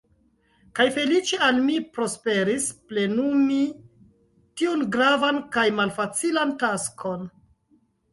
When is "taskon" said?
6.65-7.29